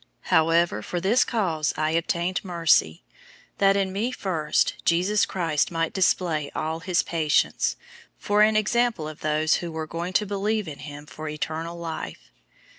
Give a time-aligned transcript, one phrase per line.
[0.01, 3.03] 001:016 However, for this cause I obtained mercy,
[3.59, 7.75] that in me first, Jesus Christ might display all his patience,
[8.17, 12.31] for an example of those who were going to believe in him for eternal life.